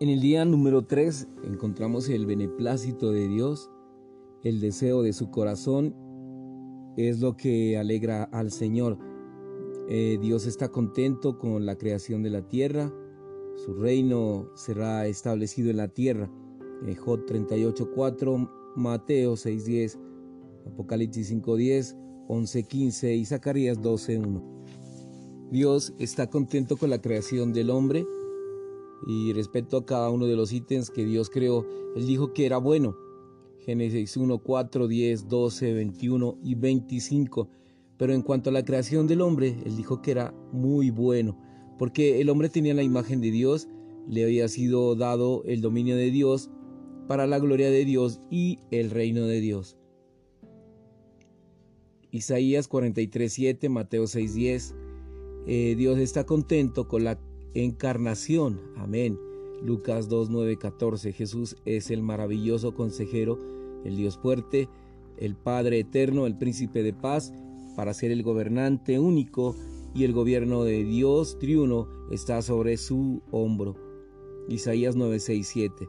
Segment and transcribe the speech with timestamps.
[0.00, 3.68] En el día número 3 encontramos el beneplácito de Dios,
[4.44, 5.92] el deseo de su corazón
[6.96, 8.96] es lo que alegra al Señor.
[9.88, 12.94] Eh, Dios está contento con la creación de la tierra,
[13.56, 16.30] su reino será establecido en la tierra.
[16.86, 19.98] Eh, Job 38.4, Mateo 6.10,
[20.64, 21.96] Apocalipsis 5.10,
[22.28, 25.50] 11.15 y Zacarías 12.1.
[25.50, 28.06] Dios está contento con la creación del hombre
[29.06, 32.58] y respecto a cada uno de los ítems que Dios creó, Él dijo que era
[32.58, 32.96] bueno.
[33.60, 37.48] Génesis 1, 4, 10, 12, 21 y 25.
[37.96, 41.38] Pero en cuanto a la creación del hombre, Él dijo que era muy bueno,
[41.78, 43.68] porque el hombre tenía la imagen de Dios,
[44.08, 46.50] le había sido dado el dominio de Dios
[47.08, 49.76] para la gloria de Dios y el reino de Dios.
[52.10, 54.74] Isaías 43, 7, Mateo 6, 10.
[55.46, 57.18] Eh, Dios está contento con la
[57.64, 58.60] encarnación.
[58.76, 59.18] Amén.
[59.62, 61.12] Lucas 2, 9, 14.
[61.12, 63.38] Jesús es el maravilloso consejero,
[63.84, 64.68] el Dios fuerte,
[65.16, 67.32] el Padre eterno, el príncipe de paz,
[67.76, 69.54] para ser el gobernante único
[69.94, 73.76] y el gobierno de Dios triuno está sobre su hombro.
[74.48, 75.88] Isaías 9, 6, 7.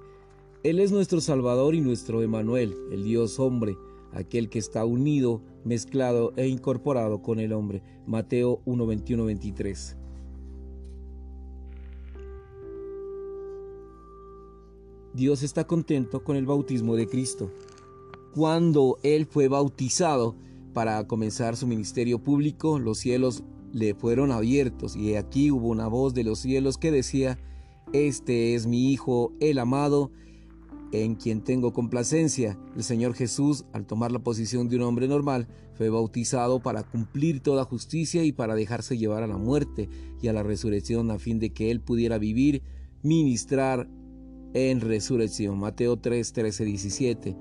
[0.63, 3.77] Él es nuestro Salvador y nuestro Emanuel, el Dios hombre,
[4.11, 7.81] aquel que está unido, mezclado e incorporado con el hombre.
[8.05, 9.98] Mateo 1, 21, 23.
[15.19, 17.51] Dios está contento con el bautismo de Cristo.
[18.33, 20.37] Cuando Él fue bautizado
[20.73, 26.13] para comenzar su ministerio público, los cielos le fueron abiertos y aquí hubo una voz
[26.13, 27.37] de los cielos que decía,
[27.91, 30.09] Este es mi Hijo, el amado,
[30.93, 32.57] en quien tengo complacencia.
[32.77, 37.41] El Señor Jesús, al tomar la posición de un hombre normal, fue bautizado para cumplir
[37.41, 39.89] toda justicia y para dejarse llevar a la muerte
[40.21, 42.63] y a la resurrección a fin de que Él pudiera vivir,
[43.03, 43.89] ministrar
[44.53, 45.59] en resurrección.
[45.59, 47.37] Mateo 3, 13, 17.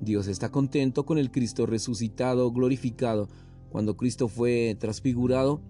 [0.00, 3.28] Dios está contento con el Cristo resucitado, glorificado.
[3.70, 5.60] Cuando Cristo fue transfigurado,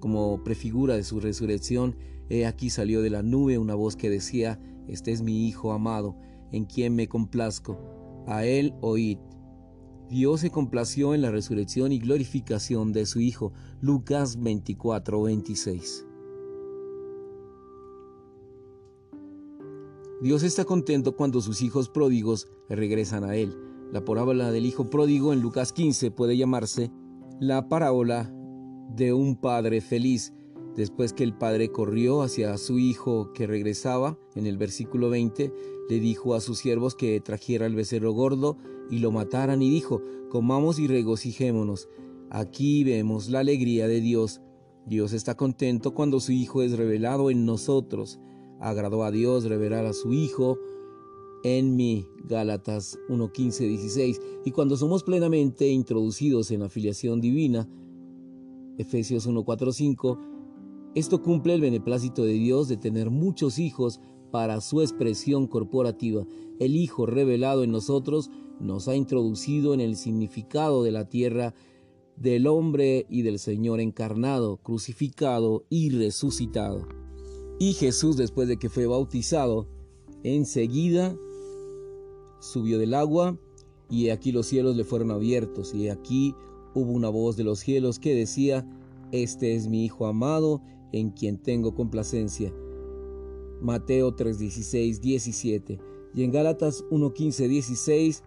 [0.00, 1.96] como prefigura de su resurrección,
[2.28, 6.16] he aquí salió de la nube una voz que decía, Este es mi Hijo amado,
[6.52, 7.78] en quien me complazco.
[8.26, 9.18] A él oíd.
[10.10, 13.52] Dios se complació en la resurrección y glorificación de su Hijo.
[13.80, 16.06] Lucas 24, 26.
[20.22, 23.56] Dios está contento cuando sus hijos pródigos regresan a Él.
[23.92, 26.90] La parábola del hijo pródigo en Lucas 15 puede llamarse
[27.40, 28.32] la parábola
[28.94, 30.32] de un padre feliz.
[30.76, 35.52] Después que el padre corrió hacia su hijo que regresaba, en el versículo 20,
[35.88, 38.56] le dijo a sus siervos que trajera el becerro gordo
[38.90, 40.00] y lo mataran y dijo,
[40.30, 41.88] comamos y regocijémonos.
[42.30, 44.40] Aquí vemos la alegría de Dios.
[44.86, 48.18] Dios está contento cuando su Hijo es revelado en nosotros
[48.60, 50.58] agradó a Dios revelar a su Hijo
[51.44, 52.06] en mí.
[52.24, 54.20] Gálatas 1.15, 16.
[54.44, 57.68] Y cuando somos plenamente introducidos en la filiación divina,
[58.78, 60.18] Efesios 1.4, 5,
[60.94, 64.00] esto cumple el beneplácito de Dios de tener muchos hijos
[64.30, 66.26] para su expresión corporativa.
[66.58, 71.54] El Hijo revelado en nosotros nos ha introducido en el significado de la tierra
[72.16, 77.03] del hombre y del Señor encarnado, crucificado y resucitado.
[77.58, 79.66] Y Jesús, después de que fue bautizado,
[80.22, 81.16] enseguida
[82.40, 83.38] subió del agua
[83.88, 86.34] y aquí los cielos le fueron abiertos y aquí
[86.74, 88.66] hubo una voz de los cielos que decía,
[89.12, 90.62] Este es mi Hijo amado,
[90.92, 92.52] en quien tengo complacencia.
[93.60, 95.80] Mateo 3:16, 17.
[96.14, 98.22] Y en Gálatas 1:15, 16,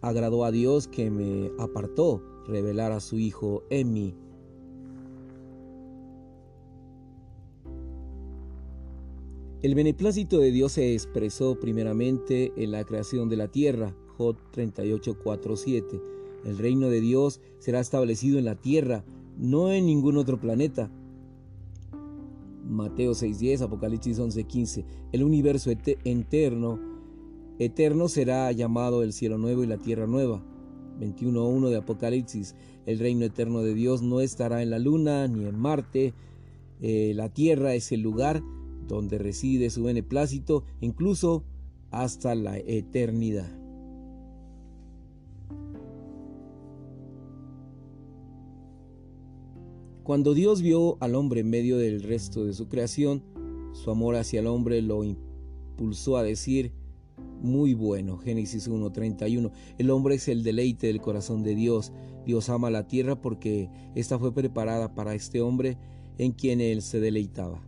[0.00, 4.14] agradó a Dios que me apartó revelar a su Hijo en mí.
[9.64, 15.16] El beneplácito de Dios se expresó primeramente en la creación de la tierra, Job 38,
[15.54, 16.02] 7.
[16.44, 19.06] El reino de Dios será establecido en la tierra,
[19.38, 20.90] no en ningún otro planeta.
[22.68, 24.84] Mateo 6:10, Apocalipsis 11:15.
[25.12, 26.78] El universo eterno,
[27.58, 30.44] eterno será llamado el cielo nuevo y la tierra nueva.
[31.00, 32.54] 21:1 de Apocalipsis.
[32.84, 36.12] El reino eterno de Dios no estará en la luna ni en Marte.
[36.82, 38.42] Eh, la tierra es el lugar
[38.86, 41.44] donde reside su beneplácito incluso
[41.90, 43.50] hasta la eternidad.
[50.02, 53.22] Cuando Dios vio al hombre en medio del resto de su creación,
[53.72, 56.72] su amor hacia el hombre lo impulsó a decir,
[57.40, 61.92] muy bueno, Génesis 1.31, el hombre es el deleite del corazón de Dios,
[62.26, 65.78] Dios ama la tierra porque ésta fue preparada para este hombre
[66.18, 67.62] en quien él se deleitaba.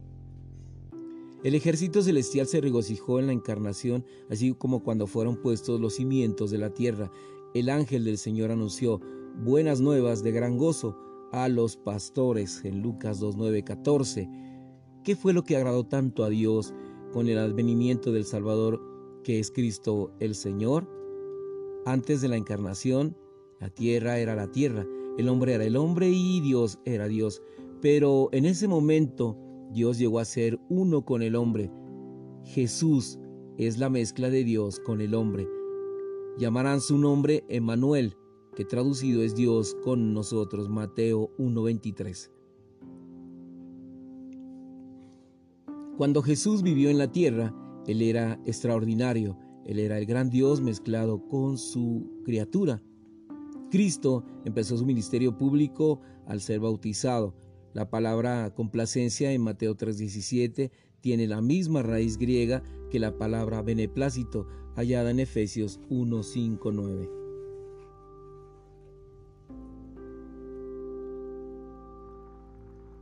[1.44, 6.50] El ejército celestial se regocijó en la encarnación, así como cuando fueron puestos los cimientos
[6.50, 7.10] de la tierra.
[7.54, 9.00] El ángel del Señor anunció
[9.44, 10.96] buenas nuevas de gran gozo
[11.32, 15.02] a los pastores en Lucas 2.9.14.
[15.04, 16.74] ¿Qué fue lo que agradó tanto a Dios
[17.12, 18.80] con el advenimiento del Salvador
[19.22, 20.88] que es Cristo el Señor?
[21.84, 23.16] Antes de la encarnación,
[23.60, 24.86] la tierra era la tierra,
[25.18, 27.42] el hombre era el hombre y Dios era Dios.
[27.80, 29.36] Pero en ese momento
[29.72, 31.70] Dios llegó a ser uno con el hombre.
[32.44, 33.18] Jesús
[33.58, 35.48] es la mezcla de Dios con el hombre.
[36.38, 38.16] Llamarán su nombre Emmanuel,
[38.54, 42.30] que traducido es Dios con nosotros, Mateo 1.23.
[45.96, 47.54] Cuando Jesús vivió en la tierra,
[47.86, 52.82] Él era extraordinario, Él era el gran Dios mezclado con su criatura.
[53.70, 57.34] Cristo empezó su ministerio público al ser bautizado.
[57.76, 60.70] La palabra complacencia en Mateo 3:17
[61.02, 64.46] tiene la misma raíz griega que la palabra beneplácito
[64.76, 67.10] hallada en Efesios 1:5-9.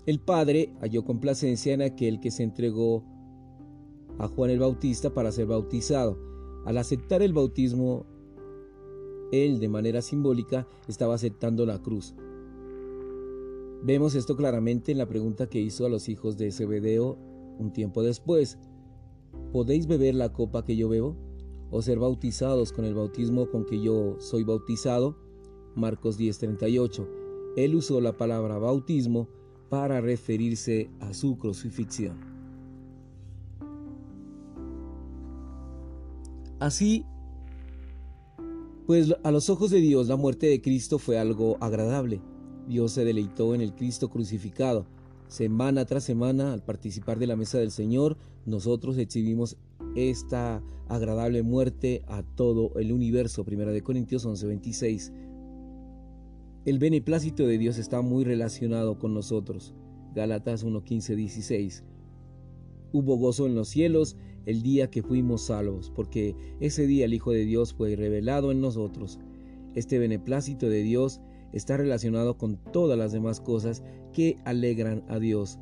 [0.07, 3.05] El Padre halló complacencia en aquel que se entregó
[4.19, 6.19] a Juan el Bautista para ser bautizado.
[6.67, 8.07] Al aceptar el bautismo,
[9.31, 12.17] él de manera simbólica estaba aceptando la cruz.
[13.85, 17.19] Vemos esto claramente en la pregunta que hizo a los hijos de Zebedeo
[17.59, 18.57] un tiempo después.
[19.53, 21.19] ¿Podéis beber la copa que yo bebo?
[21.71, 25.19] ¿O ser bautizados con el bautismo con que yo soy bautizado?
[25.75, 27.07] Marcos 10:38.
[27.59, 29.29] Él usó la palabra bautismo
[29.69, 32.17] para referirse a su crucifixión.
[36.59, 37.05] Así,
[38.87, 42.23] pues a los ojos de Dios la muerte de Cristo fue algo agradable
[42.69, 44.87] Dios se deleitó en el Cristo crucificado.
[45.29, 48.17] Semana tras semana, al participar de la mesa del Señor,
[48.47, 49.57] nosotros exhibimos
[49.97, 53.45] esta agradable muerte a todo el universo.
[53.45, 55.13] Primera de Corintios 11:26.
[56.65, 59.75] El beneplácito de Dios está muy relacionado con nosotros.
[60.15, 61.85] Gálatas 1:15-16.
[62.93, 64.17] Hubo gozo en los cielos
[64.47, 68.61] el día que fuimos salvos, porque ese día el Hijo de Dios fue revelado en
[68.61, 69.19] nosotros.
[69.75, 71.21] Este beneplácito de Dios
[71.55, 75.59] está relacionado con todas las demás cosas que alegran a Dios.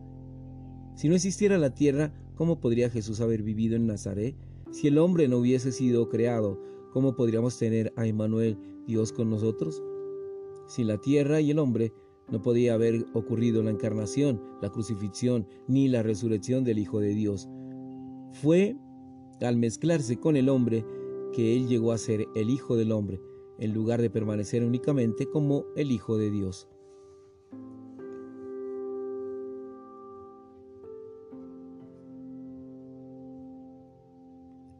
[0.94, 4.34] Si no existiera la tierra, ¿cómo podría Jesús haber vivido en Nazaret?
[4.70, 6.58] Si el hombre no hubiese sido creado,
[6.92, 9.82] ¿cómo podríamos tener a Emmanuel, Dios con nosotros?
[10.66, 11.92] Sin la tierra y el hombre,
[12.30, 17.48] no podía haber ocurrido la encarnación, la crucifixión, ni la resurrección del Hijo de Dios.
[18.30, 18.76] Fue
[19.42, 20.86] al mezclarse con el hombre
[21.34, 23.20] que Él llegó a ser el Hijo del Hombre,
[23.62, 26.66] en lugar de permanecer únicamente como el Hijo de Dios.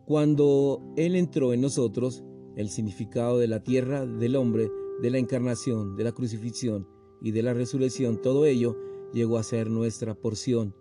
[0.05, 2.25] Cuando Él entró en nosotros,
[2.57, 4.69] el significado de la tierra, del hombre,
[5.01, 6.89] de la encarnación, de la crucifixión
[7.21, 8.77] y de la resurrección, todo ello
[9.15, 10.75] llegó a ser nuestra porción.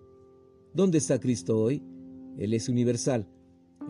[0.74, 1.84] ¿Dónde está Cristo hoy?
[2.40, 3.30] Él es universal.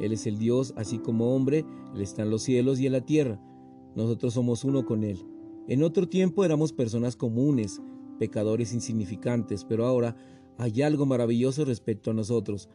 [0.01, 1.63] Él es el Dios, así como hombre,
[1.95, 3.41] Él está en los cielos y en la tierra.
[3.95, 5.19] Nosotros somos uno con Él.
[5.67, 7.81] En otro tiempo éramos personas comunes,
[8.19, 10.15] pecadores insignificantes, pero ahora
[10.57, 12.69] hay algo maravilloso respecto a nosotros.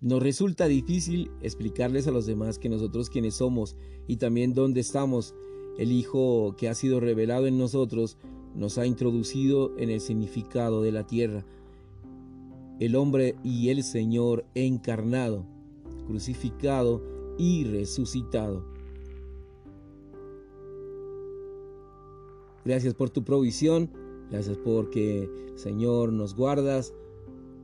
[0.00, 3.76] Nos resulta difícil explicarles a los demás que nosotros quienes somos
[4.08, 5.34] y también dónde estamos.
[5.78, 8.16] El Hijo que ha sido revelado en nosotros
[8.54, 11.44] nos ha introducido en el significado de la tierra.
[12.80, 15.46] El hombre y el Señor encarnado,
[16.06, 17.11] crucificado,
[17.42, 18.64] y resucitado.
[22.64, 23.90] Gracias por tu provisión,
[24.30, 26.94] gracias porque, Señor, nos guardas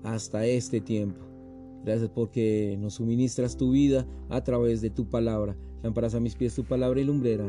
[0.02, 1.20] hasta este tiempo.
[1.85, 5.56] Gracias porque nos suministras tu vida a través de tu palabra.
[5.85, 7.49] Lámparas a mis pies tu palabra y lumbrera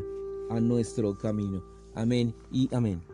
[0.51, 1.63] a nuestro camino.
[1.95, 3.08] Amén y amén.